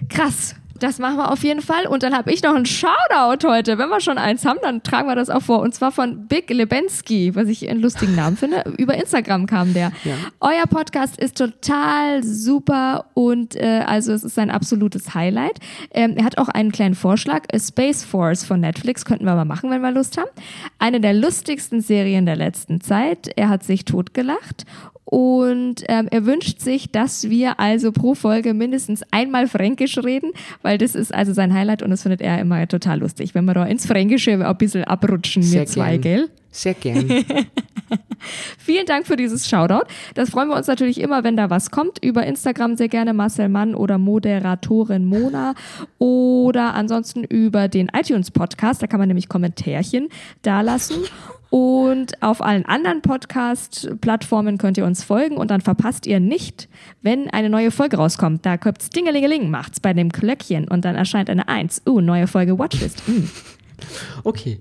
[0.09, 0.55] Krass.
[0.79, 1.88] Das machen wir auf jeden Fall.
[1.88, 3.77] Und dann habe ich noch einen Shoutout heute.
[3.77, 5.59] Wenn wir schon eins haben, dann tragen wir das auch vor.
[5.59, 8.63] Und zwar von Big Lebensky, was ich einen lustigen Namen finde.
[8.77, 9.93] Über Instagram kam der.
[10.03, 10.15] Ja.
[10.41, 15.59] Euer Podcast ist total super und äh, also es ist ein absolutes Highlight.
[15.91, 17.43] Ähm, er hat auch einen kleinen Vorschlag.
[17.53, 20.29] A Space Force von Netflix könnten wir mal machen, wenn wir Lust haben.
[20.77, 23.29] Eine der lustigsten Serien der letzten Zeit.
[23.38, 24.65] Er hat sich totgelacht
[25.05, 30.31] und ähm, er wünscht sich, dass wir also pro Folge mindestens einmal Fränkisch reden,
[30.63, 33.53] weil das ist also sein Highlight und das findet er immer total lustig, wenn wir
[33.53, 36.29] da ins Fränkische ein bisschen abrutschen, wir zwei, gell?
[36.55, 37.09] Sehr gern.
[38.57, 39.87] Vielen Dank für dieses Shoutout.
[40.13, 42.03] Das freuen wir uns natürlich immer, wenn da was kommt.
[42.03, 45.53] Über Instagram sehr gerne Marcel Mann oder Moderatorin Mona
[45.99, 48.81] oder ansonsten über den iTunes Podcast.
[48.81, 50.07] Da kann man nämlich Kommentärchen
[50.43, 51.03] dalassen.
[51.49, 56.69] Und auf allen anderen Podcast-Plattformen könnt ihr uns folgen und dann verpasst ihr nicht,
[57.01, 58.45] wenn eine neue Folge rauskommt.
[58.45, 61.81] Da kommt's Dingelingeling, macht's bei dem Glöckchen und dann erscheint eine Eins.
[61.85, 63.07] Uh, neue Folge Watchlist.
[63.07, 63.29] Mm.
[64.23, 64.59] Okay,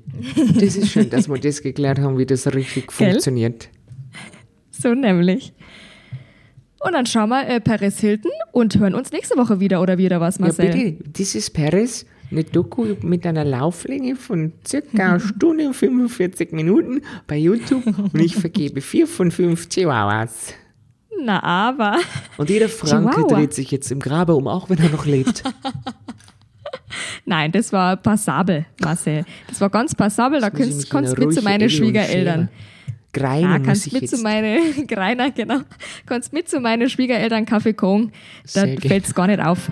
[0.58, 3.10] das ist schön, dass wir das geklärt haben, wie das richtig Gell?
[3.10, 3.68] funktioniert.
[4.70, 5.52] So nämlich.
[6.80, 10.20] Und dann schauen wir äh, Paris Hilton und hören uns nächste Woche wieder oder wieder
[10.20, 10.70] was, Ja, Marcel.
[10.70, 16.52] bitte, das ist Paris, eine Doku mit einer Lauflänge von circa einer Stunde und 45
[16.52, 20.52] Minuten bei YouTube und ich vergebe vier von fünf Chihuahuas.
[21.24, 21.96] Na aber.
[22.36, 23.36] Und jeder Franke Chihuahua.
[23.38, 25.42] dreht sich jetzt im Grabe um, auch wenn er noch lebt.
[27.24, 29.24] Nein, das war passabel, Marcel.
[29.48, 30.40] Das war ganz passabel.
[30.40, 32.48] Da kannst in mit zu meinen Schwiegereltern.
[33.16, 35.60] Ja, muss kannst mit zu meine Greiner, genau.
[36.06, 38.12] Kannst mit zu meinen Schwiegereltern Kaffee kochen.
[38.54, 38.80] Da gerne.
[38.80, 39.70] fällt's gar nicht auf.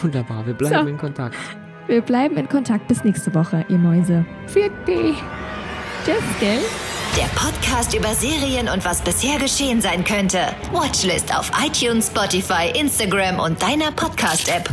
[0.00, 0.88] Wunderbar, wir bleiben So.
[0.88, 1.36] in Kontakt.
[1.86, 4.24] Wir bleiben in Kontakt bis nächste Woche, ihr Mäuse.
[4.46, 5.14] Vierte.
[6.04, 6.60] Tschüss, gell?
[7.16, 10.38] Der Podcast über Serien und was bisher geschehen sein könnte.
[10.72, 14.68] Watchlist auf iTunes, Spotify, Instagram und deiner Podcast-App.